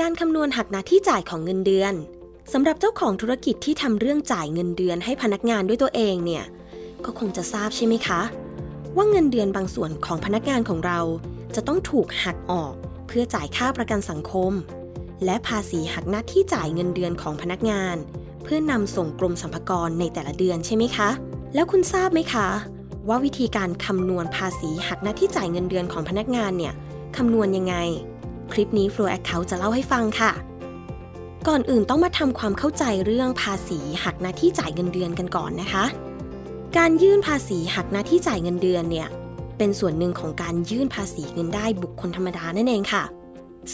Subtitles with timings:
[0.00, 1.94] การคำนวณหักหน้าที่จ่ายของเงินเดือน
[2.52, 6.44] สำหรับเจ้าของธุรกิจที่ทำเรื่องจ่ายเงินเดือนให้พนักงานด้วยตัวเองเนี่ย
[7.04, 8.20] ก็คงจะทราบใช่ไหมคะ
[8.96, 11.00] ว่าเงินเดือนบางส่วนของพนักงานของเรา
[11.54, 12.72] จะต้องถูกหักออก
[13.06, 14.52] เพื่อจ่ายค่าประกันสังคม
[15.24, 17.96] และภาษีหักหน้าที่จ่ายเงินเดือนของพนักงาน
[18.44, 21.10] เพื่อนำส่งกรมสรรพากรในแต่ละเดือนใช่ไหมคะ
[21.54, 22.48] แล้วคุณทราบไหมคะ
[23.08, 26.74] ว่าวิธีการคำนวณภาษีหักหน้าที่จ่ายเงินเดือนของพนักงานเนี่ย
[27.16, 27.76] คำนวณยังไง
[28.52, 30.32] คลิปนี้ Flow Account จะเล่าให้ฟังค่ะ
[31.48, 35.84] ก่อนอื่นต้องมาทำความเข้าใจเรื่องภาษีหักหน้าที่จ่ายเงินเดือนกันก่อนนะคะ
[36.76, 39.08] การยื่นภาษีหักหน้าที่จ่ายเงินเดือนเนี่ย
[39.58, 43.04] เป็นส่วนหนึ่งของการยื่นภาษีเงินได้บุคคลธรรมดานั่นเองค่ะ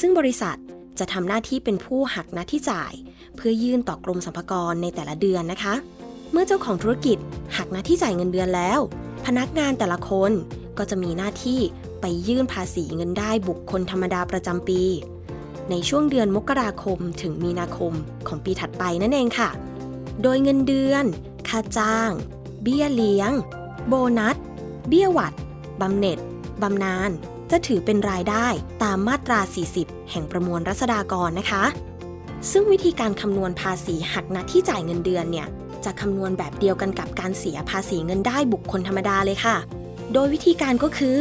[0.00, 0.56] ซึ่งบริษัท
[0.98, 2.92] จะทำหน้าที่เป็นผู้หักหน้าที่จ่าย
[3.36, 5.74] เพื่อยื่นต่อกรมสรรพากรในแต่ละเดือนนะคะ
[6.32, 7.18] เมื่อเจ้าของธุรกิจ
[7.56, 8.78] หักหน้าที่จ่ายเงินเดือนแล้ว
[9.26, 10.32] พนักงานแต่ละคน
[10.78, 11.60] ก็จะมีหน้าที่
[12.00, 14.82] ไปยื่นภาษีเงินได้บุคคลธรรมดาประจำปี
[15.70, 17.92] ในช่วงเดือนมกราคมถึงมีนาคม
[18.28, 19.50] ของปีถัดไปนั่นเองค่ะ
[20.22, 21.04] โดยเงินเดือน
[21.48, 22.10] ค่าจ้าง
[22.62, 23.32] เบี้ยเลี้ยง
[23.88, 24.36] โบนัส
[24.88, 25.34] เบี้ยหวัด
[25.80, 26.18] บำเหน็จ
[26.62, 27.10] บำนาญ
[27.50, 28.46] จะถือเป็นรายได้
[28.82, 29.40] ตามมาตรา
[29.74, 31.64] 40 แห่งประมวลรัษฎากรนะคะ
[32.50, 35.48] ซึ่งวิธีการคำนวณภาษีหักหน้าที่จ่ายเงินเดือนเนี่ย
[35.84, 39.56] จะคำนวณแบบเดียวกันกับการเสียภาษีเงินได้บุคคลธรรมดาเลยค่ะ
[40.12, 41.20] โดยวิธีการก็คือ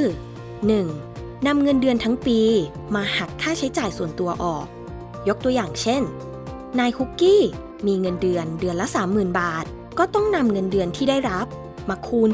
[0.72, 1.48] 1.
[1.48, 2.40] นำเงินเดือนทั้งปี
[2.96, 4.66] มาหักค่าใช้จ่ายส่วนตัวออก
[5.28, 6.02] ยกตัวอย่างเช่น
[6.80, 7.42] นายคุกกี้
[7.88, 9.66] มีเงินเดือนเดือนละ 30,000 บาท
[10.00, 11.48] ก็ต้องนำเงินเดือนที่ได้รับ
[11.90, 12.30] มาคูณ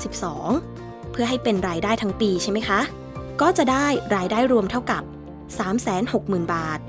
[0.53, 2.80] 12 เพื่อให้เป็นรายได้ทั้งปีใช่ไหมคะ
[3.42, 5.03] ก็จะได้รายได้รวมเท่ากับ
[5.78, 6.80] 360,000 บาท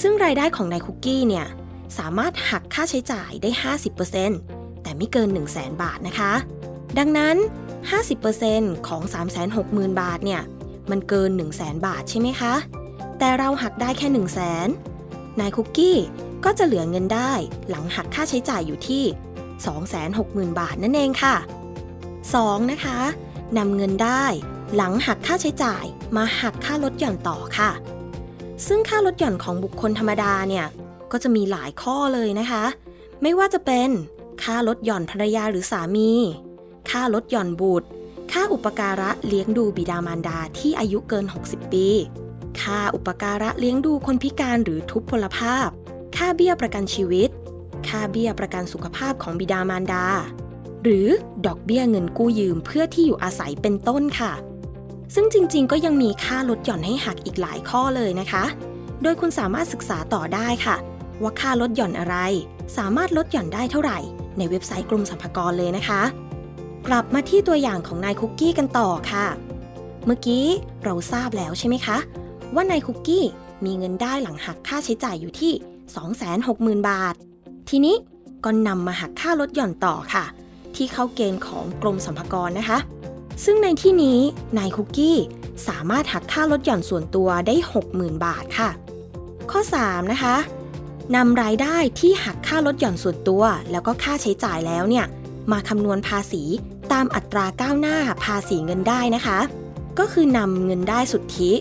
[0.00, 1.46] ซึ่งรายได้ของนายคุกกี้เนี่ย
[1.98, 3.50] สามารถหักค่าใช้จ่ายได้
[4.16, 6.32] 50%แต่ไม่เกิน 100,000บาทนะคะ
[6.98, 7.36] ดังนั้น
[7.92, 9.02] 50%ของ
[9.52, 10.42] 360,000 บาทเนี่ย
[10.90, 12.54] มันเกิน 100,000 บาทใช่ไหมคะ
[13.18, 14.08] แต่เราหักได้แค่
[14.74, 15.98] 100,000นายคุกกี้
[16.44, 17.32] ก็จะเหลือเงินได้
[17.68, 19.04] หลังหักค่าใช้จ่ายอยู่ที่
[19.80, 21.36] 260,000 บาทนั่นเองค่ะ
[22.04, 22.70] 2.
[22.72, 22.98] นะคะ
[23.58, 24.24] นำเงินได้
[24.76, 25.84] หลังหักค่าใช้จ่าย
[26.16, 27.70] มาหักค่าลดหย่อนต่อค่ะ
[28.66, 30.66] ซึ่งค่าลดหย่อนของบุคคลธรรมดาเนี่ย
[31.12, 32.64] ก็จะมีหลายข้อเลยนะคะ
[33.22, 33.90] ไม่ว่าจะเป็น
[34.42, 36.10] ค่าลดหย่อนภรรยาหรือสามี
[36.90, 37.88] ค่าลดหย่อนบุตร
[38.32, 41.88] ค่าอุปการะเลี้ยงดูบิดามารดาที่อายุเกิน 60 ปี
[42.60, 45.68] ค่าอุปการะเลี้ยงดูคนพิการหรือทุพพลภาพ
[46.16, 47.28] ค่าเบี้ยประกันชีวิต
[47.88, 50.06] ค่าเบี้ยประกันสุขภาพของบิดามารดา
[50.82, 51.08] หรือ
[51.46, 54.32] ดอกเบี้ยเงินกู้ยืมเพื่อที่อยู่อาศัยเป็นต้นค่ะ
[55.14, 58.44] ซึ่งจริงๆ ก็ยังมีค่าลดหย่อนให้หักอีกหลายข้อเลยนะคะ
[59.02, 60.76] โดยคุณสามารถศึกษาต่อได้ค่ะ
[61.22, 62.16] ว่าค่าลดหย่อนอะไร
[62.76, 63.98] สามารถลดหย่อนได้เท่าไหร่
[64.38, 66.02] ในเว็บไซต์กรมสรรพากรเลยนะคะ
[66.88, 69.26] กลับมาที่ตัวอย่างของนายคุกกี้กันต่อค่ะ
[70.06, 70.46] เมื่อกี้
[70.84, 71.96] เราทราบแล้วใช่ไหมคะ
[72.54, 73.24] ว่านายคุกกี้
[73.64, 75.52] มีเงินได้หลังหักค่าใช้จ่ายอยู่ที่
[76.20, 77.14] 260,000 บาท
[77.68, 77.96] ทีนี้
[78.44, 80.24] ก็นำมาหักค่าลดหย่อนต่อค่ะ
[80.74, 82.78] ที่เข้าเกณฑ์ของกรมสรรพากรนะคะ
[83.44, 84.18] ซึ่งในที่นี้
[84.58, 85.18] นายคุกกี้
[85.68, 87.54] สามารถหักค่าลดหย่อนส่วนตัวได้
[87.90, 88.70] 60,000 บาทค่ะ
[89.50, 90.36] ข้อ 3 นะคะ
[91.16, 95.06] นำรายได้ที่หักค่าลดหย่อนส่วนตัว แล้วก็ค่าใช้จ่ายแล้วเนี่ย
[95.52, 96.42] มาคำนวณภาษี
[96.94, 99.38] ตามอัตราก้าวหน้าภาษีเงินได้นะคะ
[99.98, 101.52] ก็คือนำเงินได้สุทธิ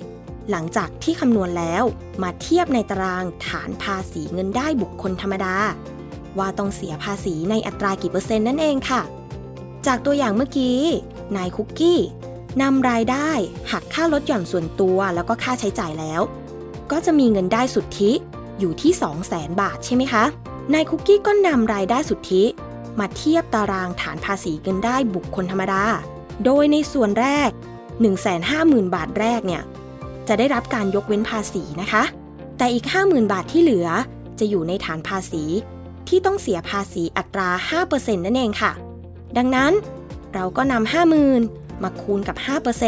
[0.51, 1.83] หลังจากที่คำนวณแล้ว
[2.23, 5.55] มาเทียบในตารางฐานภาษีเงินได้บุคคลธรรมดา
[6.39, 9.01] ว่าต้องเสียภาษีในอัตรากี่เปอร์เซ็นต์นั่นเองค่ะ
[9.85, 10.79] จากตัวอย่างเมื่อกี้
[11.35, 11.99] นายคุกกี้
[12.61, 13.29] นำรายได้
[13.71, 16.21] หักค่าลดหย่อนส่วนตัวแล้วก็ค่าใช้จ่ายแล้ว
[16.91, 18.11] ก็จะมีเงินได้สุทธิ
[18.59, 18.91] อยู่ที่
[19.27, 20.23] 200,000 บาทใช่ไหมคะ
[20.73, 22.43] นายคุกกี้ก็นำรายได้สุทธิ
[22.99, 25.83] มาเทียบตารางฐานภาษีเงินได้บุคคลธรรมดา
[26.45, 27.49] โดยในส่วนแรก
[28.23, 29.63] 150,000 บาทแรกเนี่ย
[30.27, 32.03] จะได้รับการยกเว้นภาษีนะคะ
[32.57, 33.87] แต่อีก 50,000 บาทที่เหลือ
[34.39, 35.43] จะอยู่ในฐานภาษี
[36.07, 37.49] ที่ต้องเสียภาษีอัตรา
[37.87, 38.71] 5%นั่นเองค่ะ
[39.37, 39.71] ดังนั้น
[40.33, 40.93] เราก็นำ
[41.33, 42.37] 50,000 มาคูณกับ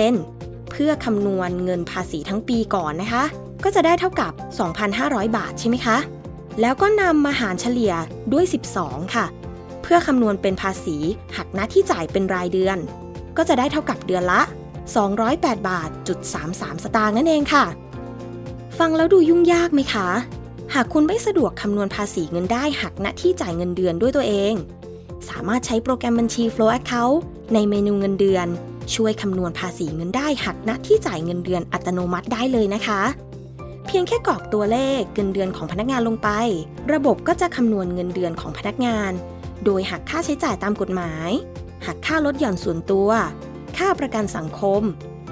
[0.09, 3.23] 5%เพื่อคำนวณเงินภาษีทั้งปีก่อนนะคะ
[3.63, 4.31] ก็จะได้เท่ากับ
[4.85, 5.97] 2,500 บาทใช่ไหมคะ
[6.61, 7.93] แล้วก็นำมาหารเฉลี่ย
[8.33, 8.45] ด้วย
[8.77, 9.25] 12 ค่ะ
[9.87, 10.97] เพื่อคำนวณเป็นภาษี
[11.37, 12.77] หักหน้าที่จ่ายเป็นรายเดือน
[13.37, 14.41] ก็จะได้เท่ากับเดือนละ
[15.05, 16.19] 208 บาทจุด
[16.51, 17.65] 33 สตางค์นั่นเองค่ะ
[18.77, 20.07] ฟังแล้วดูยุ่งยากไหมคะ
[20.73, 24.53] หากคุณไม่สะดวกคำนวณภาษีเงินได้หักหน้าที่จ่ายเงินเดือนด้วยตัวเอง
[25.29, 27.17] สามารถใช้โปรแกรมบัญชี Flow Account
[27.53, 28.47] ในเมนูเงินเดือน
[28.95, 33.01] ช่วยคำนวณภาษีเงินได้หักหน้าที่จ่ายเงินเดือนอัตโนมัติได้เลยนะคะ
[33.97, 36.29] พียงแค่กรอกตัวเลขเงินเดือนของพนักงานลงไป
[36.93, 39.11] ระบบก็จะคำนวณเงินเดือนของพนักงาน
[39.65, 41.29] โดยหักค่าใช้จ่ายตามกฎหมาย
[41.85, 43.09] หักค่าลดหย่อนส่วนตัว
[43.77, 44.81] ค่าประกันสังคม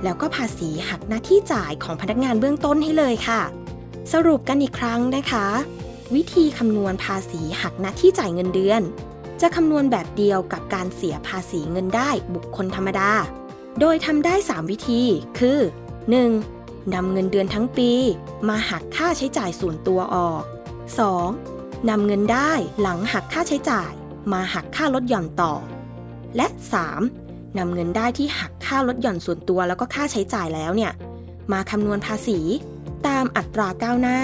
[0.04, 3.42] แล้วก็ภาษีหักหน้าที่จ่ายของพนักงานเบื้องต้นให้เลยค่ะ
[4.14, 5.46] สรุปกันอีกครั้งนะคะ
[6.16, 8.82] วิธีคำนวณภาษีหักหน้าที่จ่ายเงินเดือน
[9.42, 13.12] จะคำนวณแบบเดียวกับการเสียภาษีเงินได้บุคคลธรรมดา
[13.80, 15.02] โดยทำได้ 3 วิธี
[15.40, 15.60] คือ
[16.14, 16.63] 1.
[16.94, 17.92] นำเงินเดือนทั้งปี
[18.50, 20.44] มาหักค่าใช้จ่ายส่วนตัวออก
[21.16, 21.90] 2.
[21.90, 22.52] นำเงินได้
[22.82, 23.92] หลังหักค่าใช้จ่าย
[24.34, 25.54] มาหักค่าลดหย่อนต่อ
[26.38, 26.48] และ
[27.04, 27.58] 3.
[27.58, 30.92] นำเงินได้ที่หักค่าลดหย่อนส่วนตัวแล้วก็ค่าใช้จ่ายแล้วเนี่ย
[31.52, 32.40] มาคำนวณภาษี
[33.08, 34.20] ตามอัตราก้าวหน้า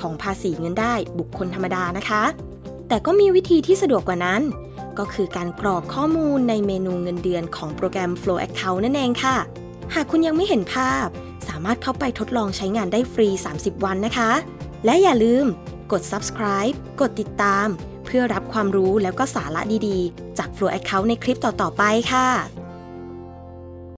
[0.00, 2.22] ของภาษีเงินได้บุคคลธรรมดานะคะ
[2.88, 4.42] แต่ก็มีวิธีที่สะดวกกว่านั้น
[4.98, 9.36] ก็คือการกรอกข้อมูลในเมนูเงินเดือนของโปรแกรม Flow Account นั่นเองค่ะ
[9.94, 11.06] หากคุณยังไม่เห็นภาพ
[11.48, 14.30] สามารถเข้าไปทดลองใช้งานได้ฟรี 30 วันนะคะ
[14.84, 15.46] และอย่าลืม
[15.92, 17.66] กด subscribe กดติดตาม
[18.04, 21.82] เพื่อรับความรู้แล้วก็สาระดีๆ จาก Flow Account ในคลิปต่อๆไป
[22.12, 22.28] ค่ะ